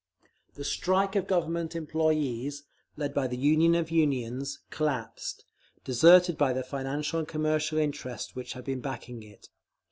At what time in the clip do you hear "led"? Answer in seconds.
2.97-3.13